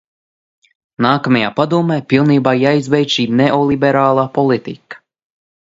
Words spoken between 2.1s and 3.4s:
pilnībā jāizbeidz šī